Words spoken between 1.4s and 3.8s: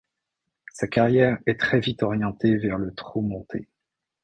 est très vite orientée vers le trot monté.